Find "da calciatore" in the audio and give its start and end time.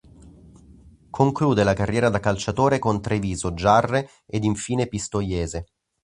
2.09-2.79